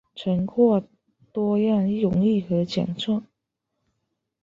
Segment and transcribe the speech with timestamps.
[0.15, 0.83] 曾获
[1.31, 3.23] 多样荣誉和奖项。